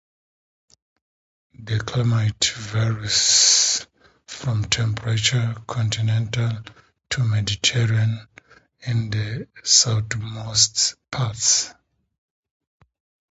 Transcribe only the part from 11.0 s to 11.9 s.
parts.